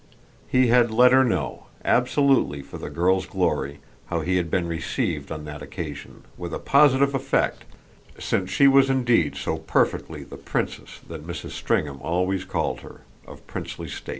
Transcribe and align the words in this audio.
He 0.47 0.65
had 0.69 0.89
let 0.89 1.11
her 1.11 1.23
know, 1.23 1.67
absolutely 1.85 2.63
for 2.63 2.79
the 2.79 2.89
girl's 2.89 3.27
glory, 3.27 3.81
how 4.07 4.21
he 4.21 4.37
had 4.37 4.49
been 4.49 4.67
received 4.67 5.31
on 5.31 5.45
that 5.45 5.61
occasion: 5.61 6.23
with 6.39 6.55
a 6.55 6.57
positive 6.59 7.13
effect 7.13 7.65
since 8.17 8.49
she 8.49 8.67
was 8.67 8.89
indeed 8.89 9.35
so 9.35 9.59
perfectly 9.59 10.23
the 10.23 10.37
princess 10.37 11.01
that 11.07 11.27
Mrs. 11.27 11.51
Stringham 11.51 12.01
always 12.01 12.45
called 12.45 12.79
her 12.79 13.01
of 13.27 13.45
princely 13.45 13.87
state. 13.89 14.09